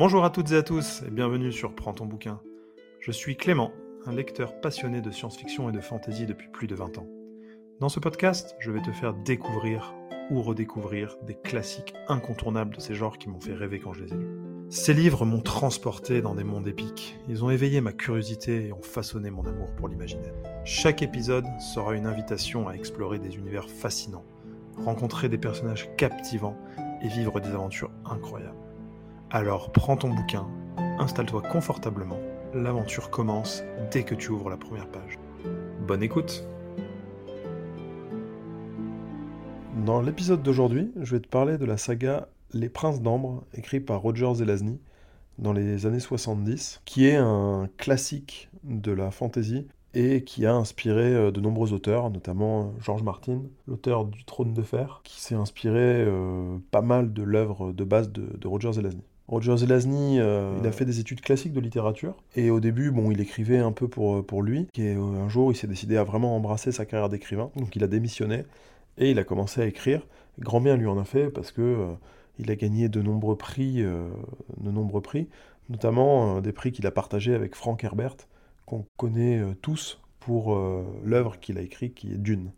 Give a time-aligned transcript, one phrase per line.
[0.00, 2.40] Bonjour à toutes et à tous et bienvenue sur Prends ton bouquin.
[3.00, 3.70] Je suis Clément,
[4.06, 7.06] un lecteur passionné de science-fiction et de fantasy depuis plus de 20 ans.
[7.80, 9.94] Dans ce podcast, je vais te faire découvrir
[10.30, 14.12] ou redécouvrir des classiques incontournables de ces genres qui m'ont fait rêver quand je les
[14.14, 14.40] ai lus.
[14.70, 18.80] Ces livres m'ont transporté dans des mondes épiques, ils ont éveillé ma curiosité et ont
[18.80, 20.32] façonné mon amour pour l'imaginaire.
[20.64, 24.24] Chaque épisode sera une invitation à explorer des univers fascinants,
[24.78, 26.56] rencontrer des personnages captivants
[27.02, 28.56] et vivre des aventures incroyables.
[29.30, 30.46] Alors prends ton bouquin,
[30.98, 32.18] installe-toi confortablement,
[32.54, 35.18] l'aventure commence dès que tu ouvres la première page.
[35.86, 36.44] Bonne écoute
[39.86, 44.00] Dans l'épisode d'aujourd'hui, je vais te parler de la saga Les Princes d'Ambre, écrit par
[44.00, 44.78] Roger Zelazny
[45.38, 51.14] dans les années 70, qui est un classique de la fantasy et qui a inspiré
[51.14, 55.34] euh, de nombreux auteurs, notamment euh, George Martin, l'auteur du Trône de Fer, qui s'est
[55.34, 59.02] inspiré euh, pas mal de l'œuvre de base de, Roger Zelazny.
[59.26, 63.20] Roger Zelazny, il a fait des études classiques de littérature, et au début, bon, il
[63.20, 66.72] écrivait un peu pour, pour lui, et un jour, il s'est décidé à vraiment embrasser
[66.72, 68.44] sa carrière d'écrivain, donc il a démissionné,
[68.98, 70.04] et il a commencé à écrire.
[70.40, 71.86] Grand bien lui en a fait parce que
[72.40, 75.28] il a gagné de nombreux prix, de nombreux prix,
[75.68, 78.16] notamment des prix qu'il a partagés avec Frank Herbert,
[78.70, 80.56] qu'on connaît tous pour
[81.04, 82.52] l'œuvre qu'il a écrite qui est Dune.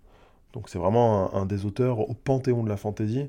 [0.53, 3.29] Donc c'est vraiment un, des auteurs au panthéon de la fantaisie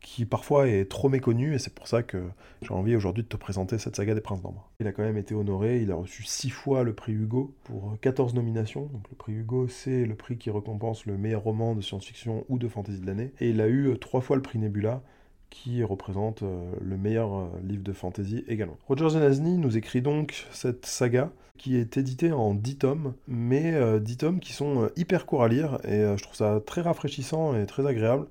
[0.00, 2.22] qui parfois est trop méconnu, et c'est pour ça que
[2.62, 4.70] j'ai envie aujourd'hui de te présenter cette saga des Princes d'Ambre.
[4.80, 7.98] Il a quand même été honoré, il a reçu six fois le prix Hugo pour
[8.00, 8.86] 14 nominations.
[8.86, 12.58] Donc le prix Hugo, c'est le prix qui récompense le meilleur roman de science-fiction ou
[12.58, 13.32] de fantasy de l'année.
[13.40, 15.02] Et il a eu trois fois le prix Nebula,
[15.50, 18.78] qui représente euh, le meilleur euh, livre de fantasy également.
[18.88, 23.76] Roger Zelazny nous écrit donc cette saga qui est éditée en 10 tomes, mais 10
[23.76, 27.66] euh, tomes qui sont hyper courts à lire, et je trouve ça très rafraîchissant et
[27.66, 28.26] très agréable.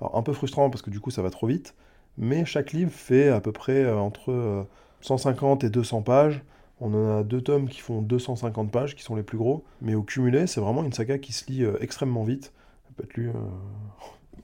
[0.00, 1.74] Alors un peu frustrant parce que du coup ça va trop vite,
[2.18, 4.66] mais chaque livre fait à peu près entre
[5.00, 6.42] 150 euh, et 200 pages.
[6.80, 9.94] On en a deux tomes qui font 250 pages, qui sont les plus gros, mais
[9.94, 12.52] au cumulé, c'est vraiment une saga qui se lit extrêmement vite.
[12.86, 13.30] Ça peut être lu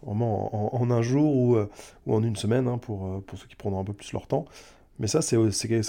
[0.03, 1.57] vraiment en, un jour ou,
[2.07, 4.45] ou, en une semaine, hein, pour, pour ceux qui prendront un peu plus leur temps.
[4.99, 5.37] Mais ça, c'est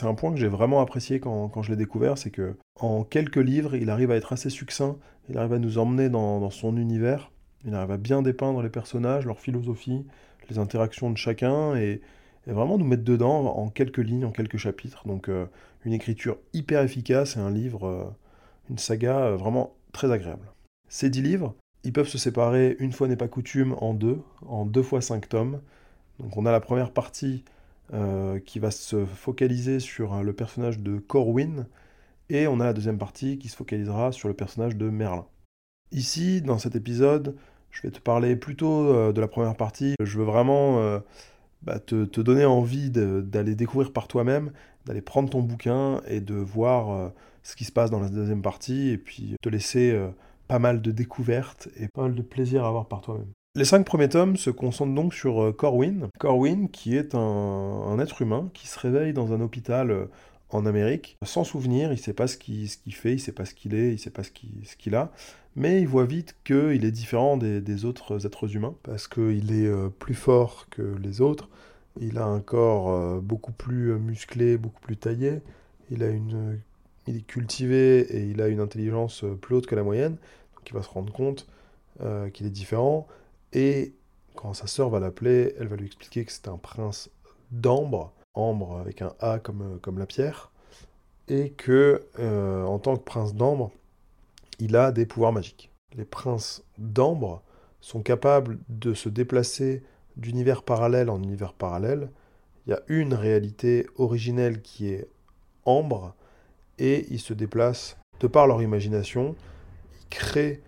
[0.04, 3.36] un point que j'ai vraiment apprécié quand, quand je l'ai découvert, c'est que en quelques
[3.36, 4.96] livres, il arrive à être assez succinct,
[5.30, 7.32] il arrive à nous emmener dans, dans son univers,
[7.66, 10.06] il arrive à bien dépeindre les personnages, leur philosophie,
[10.50, 12.02] les interactions de chacun et,
[12.48, 15.08] vraiment nous mettre dedans en quelques lignes, en quelques chapitres.
[15.08, 15.46] Donc euh,
[15.86, 18.04] une écriture hyper efficace et un livre, euh,
[18.70, 20.52] une saga euh, vraiment très agréable.
[20.90, 24.66] Ces dix livres, ils peuvent se séparer, une fois n'est pas coutume, en deux, en
[24.66, 25.62] deux fois cinq tomes.
[26.19, 27.44] Donc on a la première partie
[28.46, 31.66] qui va se focaliser sur le personnage de Corwin,
[32.30, 35.25] et on a la deuxième partie qui se focalisera sur le personnage de Merlin.
[35.91, 37.36] Ici, dans cet épisode,
[37.72, 39.96] je vais te parler plutôt euh, de la première partie.
[40.02, 41.00] Je veux vraiment euh,
[41.62, 44.52] bah, te, donner envie d'aller découvrir par toi-même,
[44.86, 47.09] d'aller prendre ton bouquin et de voir euh,
[47.44, 50.00] ce qui se passe dans la deuxième partie, et puis te laisser
[50.52, 53.32] pas mal de découvertes et pas mal de plaisir à avoir par toi-même.
[53.56, 56.10] Les cinq premiers tomes se concentrent donc sur Corwin.
[56.20, 60.08] Corwin, qui est un, être humain qui se réveille dans un hôpital
[60.50, 63.74] en Amérique, sans souvenir, il sait pas ce qu'il fait, il sait pas ce qu'il
[63.74, 65.12] est, il sait pas ce qu'il a,
[65.56, 69.90] mais il voit vite qu'il est différent des, autres êtres humains, parce qu'il est euh,
[69.90, 71.50] plus fort que les autres,
[72.00, 75.42] il a un corps euh, beaucoup plus euh, musclé, beaucoup plus taillé,
[75.90, 80.16] il est cultivé et il a une intelligence plus haute que la moyenne,
[80.68, 81.48] il va se rendre compte
[82.34, 83.08] qu'il est différent,
[83.54, 83.94] et
[84.36, 87.10] quand sa sœur va l'appeler, elle va lui expliquer que c'est un prince
[87.52, 90.52] d'ambre, ambre avec un A comme, comme la pierre,
[91.28, 93.72] et que en tant que prince d'ambre,
[94.60, 95.72] il a des pouvoirs magiques.
[95.96, 97.42] Les princes d'ambre
[97.82, 99.84] sont capables de se déplacer
[100.16, 102.10] d'univers parallèle en univers parallèle.
[102.66, 105.08] Il y a une réalité originelle qui est
[105.66, 106.16] ambre,
[106.80, 109.36] et ils se déplacent de par leur imagination.
[110.12, 110.62] Créent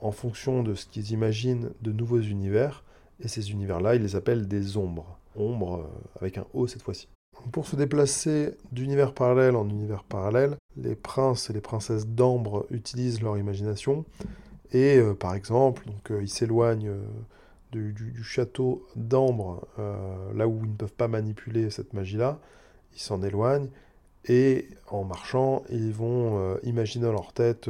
[0.00, 2.82] en fonction de ce qu'ils imaginent de nouveaux univers,
[3.20, 5.18] et ces univers-là, ils les appellent des ombres.
[5.36, 7.08] Ombres euh, avec un O cette fois-ci.
[7.52, 13.22] Pour se déplacer d'univers parallèle en univers parallèle, les princes et les princesses d'ambre utilisent
[13.22, 14.04] leur imagination
[14.72, 19.66] et euh, par exemple, donc, euh, ils s'éloignent euh, du, château d'ambre,
[20.34, 22.38] là où ils ne peuvent pas manipuler cette magie-là,
[22.94, 23.68] ils s'en éloignent
[24.28, 27.68] et en marchant, ils vont imaginer dans leur tête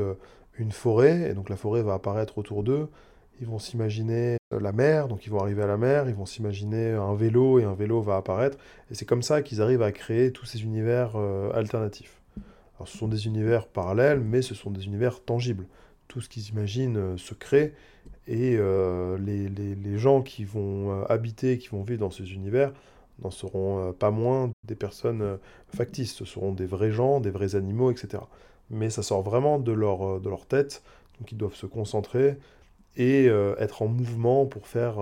[0.58, 2.88] une forêt et donc la forêt va apparaître autour d'eux
[3.40, 6.26] ils vont s'imaginer euh, la mer, donc ils vont arriver à la mer, ils vont
[6.26, 8.58] s'imaginer un vélo et un vélo va apparaître.
[8.90, 12.20] Et c'est comme ça qu'ils arrivent à créer tous ces univers euh, alternatifs.
[12.76, 15.66] Alors ce sont des univers parallèles, mais ce sont des univers tangibles.
[16.08, 17.74] Tout ce qu'ils imaginent euh, se crée
[18.28, 18.58] et
[19.20, 22.72] les, les, les, gens qui vont habiter, qui vont vivre dans ces univers
[23.22, 25.38] n'en seront pas moins des personnes
[25.68, 26.12] factices.
[26.12, 28.24] Ce seront des vrais gens, des vrais animaux, etc.
[28.70, 30.82] Mais ça sort vraiment de leur, de leur tête,
[31.18, 32.36] donc ils doivent se concentrer
[32.96, 33.26] et
[33.58, 34.96] être en mouvement pour faire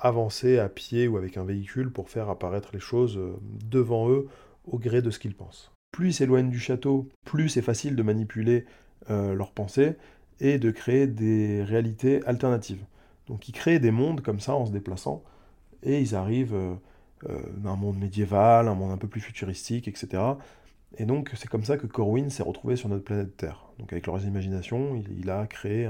[0.00, 3.20] avancer à pied ou avec un véhicule pour faire apparaître les choses
[3.66, 4.26] devant eux
[4.66, 5.70] au gré de ce qu'ils pensent.
[5.92, 8.64] Plus ils s'éloignent du château, plus c'est facile de manipuler
[9.08, 9.96] leurs pensées
[10.40, 12.84] et de créer des réalités alternatives.
[13.26, 15.22] Donc ils créent des mondes comme ça en se déplaçant,
[15.82, 16.74] et ils arrivent euh,
[17.28, 20.22] euh, un monde médiéval, un monde un peu plus futuristique, etc.
[20.98, 23.66] Et donc c'est comme ça que Corwin s'est retrouvé sur notre planète Terre.
[23.78, 25.88] Donc avec leurs imaginations, il, a créé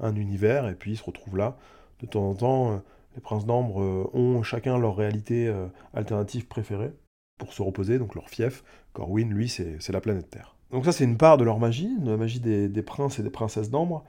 [0.00, 1.56] un, univers, et puis il se retrouve là.
[2.00, 2.76] De temps en temps, euh,
[3.14, 5.52] les princes d'ambre ont chacun leur réalité
[5.92, 6.92] alternative préférée
[7.36, 8.64] pour se reposer, donc leur fief.
[8.92, 10.56] Corwin, lui, c'est la planète Terre.
[10.72, 13.30] Donc ça, c'est une part de leur magie, de la magie des, princes et des
[13.30, 14.04] princesses d'ambre,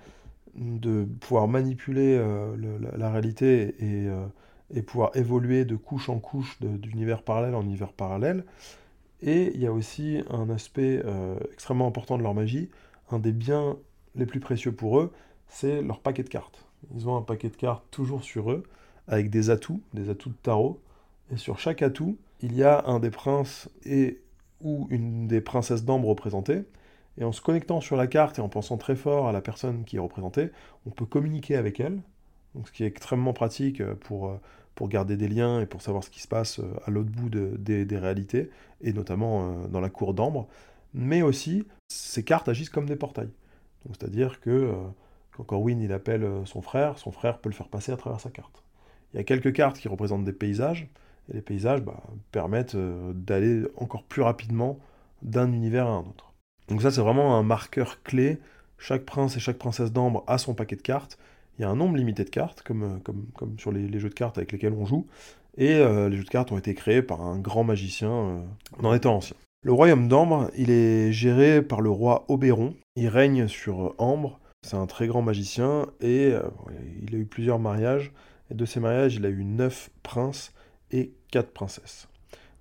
[0.55, 2.55] de pouvoir manipuler euh,
[2.95, 4.25] la, réalité euh,
[4.73, 8.45] et, pouvoir évoluer de couche en couche d'univers parallèle en univers parallèle.
[9.23, 12.69] Et il y a aussi un aspect euh, extrêmement important de leur magie,
[13.09, 13.77] un des biens
[14.15, 15.13] les plus précieux pour eux,
[15.47, 16.65] c'est leur paquet de cartes.
[16.93, 18.63] Ils ont un paquet de cartes toujours sur eux,
[19.07, 20.81] avec des atouts, des atouts de tarot.
[21.31, 24.19] Et sur chaque atout, il y a un des princes et
[24.59, 26.63] ou une des princesses d'ambre représentées.
[27.17, 29.85] Et en se connectant sur la carte et en pensant très fort à la personne
[29.85, 30.49] qui est représentée,
[30.85, 32.01] on peut communiquer avec elle,
[32.65, 34.39] ce qui est extrêmement pratique euh, pour, euh,
[34.75, 37.29] pour garder des liens et pour savoir ce qui se passe euh, à l'autre bout
[37.29, 38.49] des, réalités,
[38.81, 40.47] et notamment dans la cour d'ambre.
[40.93, 43.31] Mais aussi, ces cartes agissent comme des portails.
[43.87, 44.73] C'est-à-dire que
[45.31, 48.29] quand Corwin il appelle son frère, son frère peut le faire passer à travers sa
[48.29, 48.63] carte.
[49.13, 50.87] Il y a quelques cartes qui représentent des paysages,
[51.29, 54.79] et les paysages bah, permettent euh, d'aller encore plus rapidement
[55.21, 56.33] d'un univers à un autre.
[56.67, 58.39] Donc ça c'est vraiment un marqueur clé.
[58.77, 61.17] Chaque prince et chaque princesse d'ambre a son paquet de cartes.
[61.57, 64.37] Il y a un nombre limité de cartes, comme, euh, sur les, jeux de cartes
[64.37, 65.07] avec lesquels on joue.
[65.57, 68.43] Et euh, les jeux de cartes ont été créés par un grand magicien
[68.81, 69.37] dans les temps anciens.
[69.63, 72.75] Le royaume d'Ambre, il est géré par le roi Oberon.
[72.95, 74.39] Il règne sur Ambre.
[74.65, 76.33] C'est un très grand magicien et
[77.01, 78.11] il a eu plusieurs mariages.
[78.51, 80.53] Et de ces mariages, il a eu neuf princes
[80.91, 82.07] et quatre princesses.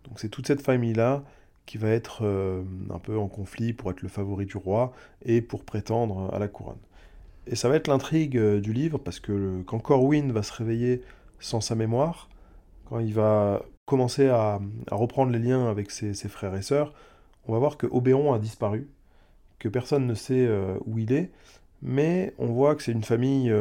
[0.04, 1.24] Donc c'est toute cette famille-là
[1.66, 4.92] qui va être euh, un peu en conflit pour être le favori du roi
[5.24, 6.78] et pour prétendre à la couronne.
[7.46, 11.02] Et ça va être l'intrigue euh, du livre, parce que quand Corwin va se réveiller
[11.40, 12.28] sans sa mémoire,
[12.86, 14.60] quand il va commencer à,
[14.90, 16.92] reprendre les liens avec ses, frères et sœurs,
[17.46, 18.88] on va voir que Oberon a disparu,
[19.58, 21.30] que personne ne sait euh, où il est,
[21.82, 23.52] mais on voit que c'est une famille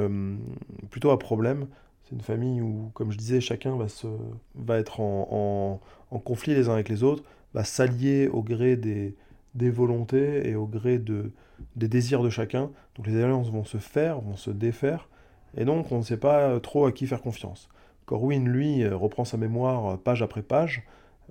[0.91, 1.65] plutôt à problème,
[2.03, 4.05] c'est une famille où, comme je disais, chacun va, se,
[4.53, 5.79] va être en,
[6.23, 7.23] conflit les uns avec les autres,
[7.55, 9.15] va s'allier au gré des,
[9.55, 11.31] des volontés et au gré de,
[11.75, 12.71] des désirs de chacun.
[12.95, 15.09] Donc les alliances vont se faire, vont se défaire,
[15.57, 17.69] et donc on ne sait pas trop à qui faire confiance.
[18.05, 20.83] Corwin, lui, reprend sa mémoire page après page,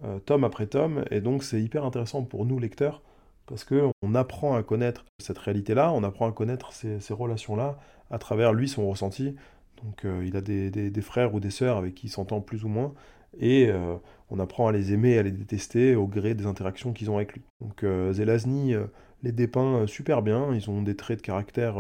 [0.05, 3.03] euh, tome après tome, et donc c'est hyper intéressant pour nous, lecteurs,
[3.47, 7.79] parce qu'on apprend à connaître cette réalité-là, on apprend à connaître ces, relations-là
[8.11, 9.37] à travers lui, son ressenti,
[9.85, 12.69] donc euh, il a des, frères ou des sœurs avec qui il s'entend plus ou
[12.69, 12.95] moins,
[13.39, 13.97] et euh,
[14.31, 17.33] on apprend à les aimer, à les détester au gré des interactions qu'ils ont avec
[17.33, 17.43] lui.
[17.61, 18.75] Donc euh, Zelazny
[19.23, 21.77] les dépeint super bien, ils ont des traits de caractère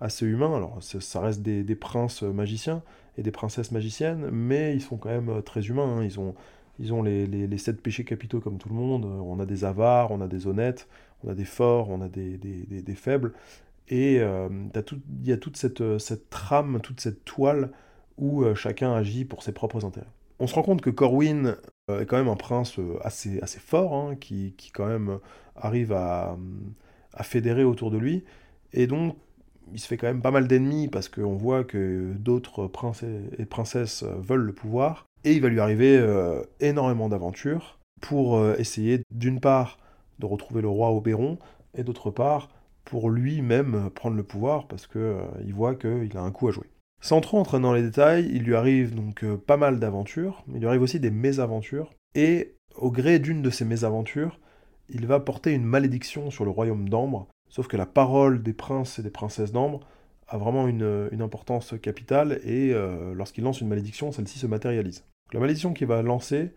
[0.00, 2.82] assez humains, alors ça reste des, princes magiciens
[3.16, 6.04] et des princesses magiciennes, mais ils sont quand même très humains, hein.
[6.04, 6.34] ils ont,
[6.78, 10.20] ils ont les, sept péchés capitaux comme tout le monde, on a des avares, on
[10.20, 10.86] a des honnêtes,
[11.24, 13.32] on a des forts, on a des, faibles,
[13.88, 14.48] et euh,
[15.22, 15.82] il y a toute cette,
[16.30, 17.70] trame, toute cette toile
[18.18, 20.06] où euh, chacun agit pour ses propres intérêts.
[20.38, 21.54] On se rend compte que Corwin euh,
[21.88, 25.18] est quand même un prince assez, assez fort, hein, qui, quand même
[25.56, 26.36] arrive à,
[27.22, 28.24] fédérer autour de lui.
[28.72, 29.16] Et donc,
[29.72, 33.04] il se fait quand même pas mal d'ennemis parce qu'on voit que d'autres princes
[33.38, 35.06] et princesses veulent le pouvoir.
[35.24, 36.04] Et il va lui arriver
[36.60, 39.78] énormément d'aventures pour essayer d'une part
[40.18, 41.38] de retrouver le roi Oberon
[41.74, 42.48] et d'autre part
[42.84, 46.52] pour lui-même prendre le pouvoir parce qu'il euh, il voit qu'il a un coup à
[46.52, 46.71] jouer.
[47.02, 50.60] Sans trop entrer dans les détails, il lui arrive donc euh, pas mal d'aventures, il
[50.60, 54.38] lui arrive aussi des mésaventures, et au gré d'une de ces mésaventures,
[54.88, 59.00] il va porter une malédiction sur le royaume d'Ambre, sauf que la parole des princes
[59.00, 59.80] et des princesses d'Ambre
[60.28, 65.04] a vraiment une, importance capitale, et euh, lorsqu'il lance une malédiction, celle-ci se matérialise.
[65.32, 66.52] La malédiction qu'il va lancer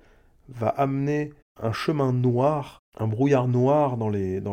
[0.47, 4.43] va amener un chemin noir, un brouillard noir dans les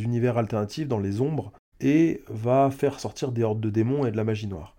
[0.00, 4.16] univers alternatifs, dans les ombres, et va faire sortir des hordes de démons et de
[4.16, 4.76] la magie noire.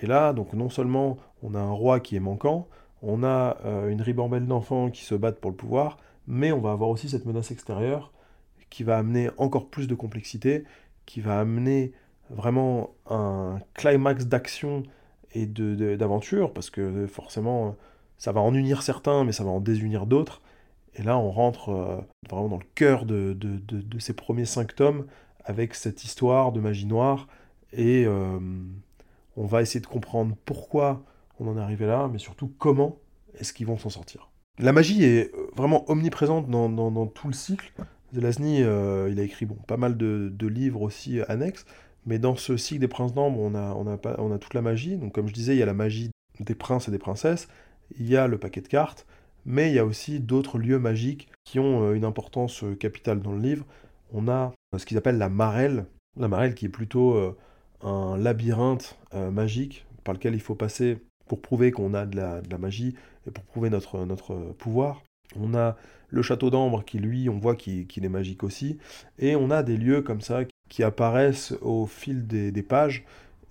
[0.00, 2.68] Et là, donc non seulement on a un roi qui est manquant,
[3.02, 6.72] on a euh, une ribambelle d'enfants qui se battent pour le pouvoir, mais on va
[6.72, 8.12] avoir aussi cette menace extérieure
[8.70, 10.64] qui va amener encore plus de complexité,
[11.04, 11.92] qui va amener
[12.30, 14.84] vraiment un climax d'action
[15.34, 17.76] et d'aventure, de, parce que forcément
[18.22, 20.42] ça va en unir certains, mais ça va en désunir d'autres.
[20.94, 23.36] Et là, on rentre euh, vraiment dans le cœur de,
[23.98, 25.06] ces premiers cinq tomes
[25.44, 27.26] avec cette histoire de magie noire.
[27.72, 28.38] Et euh,
[29.36, 31.04] on va essayer de comprendre pourquoi
[31.38, 32.98] on en est arrivé là, mais surtout comment
[33.38, 34.30] est-ce qu'ils vont s'en sortir.
[34.58, 37.72] La magie est vraiment omniprésente dans, tout le cycle.
[38.12, 41.64] Zelazny, euh, il a écrit bon, pas mal de, livres aussi annexes,
[42.04, 44.62] mais dans ce cycle des princes d'ambre, on a, on, a on a toute la
[44.62, 44.98] magie.
[44.98, 46.10] Donc comme je disais, il y a la magie
[46.40, 47.48] des princes et des princesses,
[47.98, 49.06] il y a le paquet de cartes,
[49.44, 53.20] mais il y a aussi d'autres lieux magiques qui ont euh, une importance euh, capitale
[53.20, 53.66] dans le livre.
[54.12, 55.86] On a euh, ce qu'ils appellent la marelle,
[56.16, 57.36] la marelle qui est plutôt
[57.82, 62.94] un labyrinthe magique par lequel il faut passer pour prouver qu'on a de la, magie
[63.26, 65.02] et pour prouver notre, notre pouvoir.
[65.36, 65.76] On a
[66.08, 68.78] le château d'ambre qui, lui, on voit qu'il est magique aussi.
[69.18, 73.04] Et on a des lieux comme ça qui apparaissent au fil des, pages.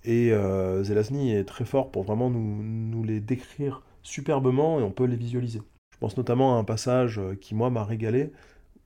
[0.04, 4.90] Et euh, Zelazny est très fort pour vraiment nous, nous les décrire superbement et on
[4.90, 5.60] peut les visualiser
[6.02, 8.32] pense notamment à un passage euh, qui, moi, m'a régalé,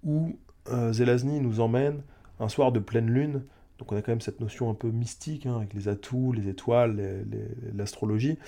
[0.05, 0.39] où
[0.69, 2.03] euh, Zelazny nous emmène
[2.39, 3.43] un soir de pleine lune.
[3.79, 6.49] Donc on a quand même cette notion un peu mystique, hein, avec les atouts, les
[6.49, 7.25] étoiles,
[7.75, 8.39] l'astrologie.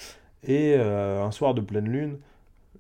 [0.44, 2.18] Et euh, un soir de pleine lune,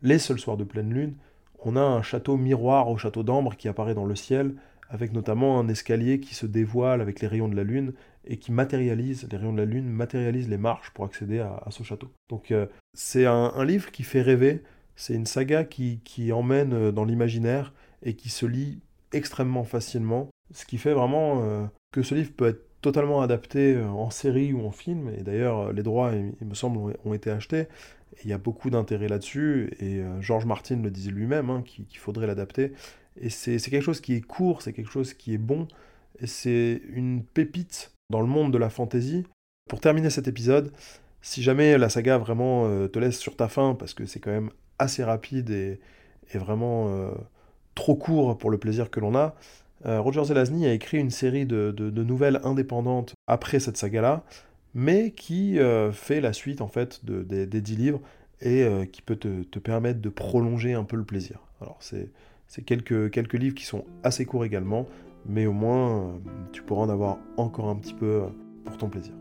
[0.02, 1.14] les seuls soirs de pleine lune,
[1.60, 4.54] on a un château miroir au château d'Ambre qui apparaît dans le ciel,
[4.88, 7.92] avec notamment un escalier qui se dévoile avec les rayons de la lune
[8.26, 12.10] et qui matérialise, les rayons de la lune les marches pour accéder à, ce château.
[12.30, 12.54] Donc
[12.94, 14.62] c'est un, livre qui fait rêver,
[14.96, 18.80] c'est une saga qui, emmène euh, dans l'imaginaire et qui se lit
[19.12, 23.88] extrêmement facilement, ce qui fait vraiment euh, que ce livre peut être totalement adapté euh,
[23.88, 27.66] en série ou en film, et d'ailleurs les droits, il, me semble, ont été achetés,
[28.24, 32.26] il y a beaucoup d'intérêt là-dessus, et George Martin le disait lui-même, hein, qu'il faudrait
[32.26, 32.72] l'adapter,
[33.20, 35.68] et c'est quelque chose qui est court, c'est quelque chose qui est bon,
[36.20, 39.24] et c'est une pépite dans le monde de la fantasy.
[39.68, 40.72] Pour terminer cet épisode,
[41.20, 44.50] si jamais la saga vraiment te laisse sur ta faim, parce que c'est quand même
[44.78, 45.80] assez rapide et,
[46.34, 47.10] vraiment euh,
[47.74, 49.34] trop court pour le plaisir que l'on a.
[49.86, 54.24] Euh, Roger Zelazny a écrit une série de, nouvelles indépendantes après cette saga-là,
[54.74, 58.00] mais qui euh, fait la suite en fait des, dix livres
[58.40, 61.40] et qui peut te, permettre de prolonger un peu le plaisir.
[61.60, 64.86] Alors c'est quelques, quelques livres qui sont assez courts également,
[65.26, 66.20] mais au moins
[66.52, 68.22] tu pourras en avoir encore un petit peu
[68.64, 69.14] pour ton plaisir.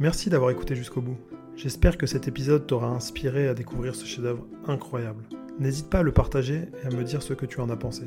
[0.00, 1.16] Merci d'avoir écouté jusqu'au bout.
[1.56, 5.22] J'espère que cet épisode t'aura inspiré à découvrir ce chef-d'œuvre incroyable.
[5.60, 8.02] N'hésite pas à le partager et à me dire ce que tu en as pensé.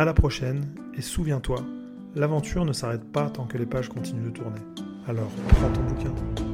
[0.00, 0.64] À la prochaine
[0.96, 1.62] et souviens-toi,
[2.14, 4.60] l'aventure ne s'arrête pas tant que les pages continuent de tourner.
[5.06, 6.49] Alors, prends ton bouquin.